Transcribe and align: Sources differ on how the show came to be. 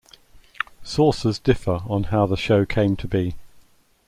Sources 0.81 1.37
differ 1.37 1.81
on 1.87 2.05
how 2.05 2.25
the 2.25 2.35
show 2.35 2.65
came 2.65 2.95
to 2.95 3.07
be. 3.07 3.35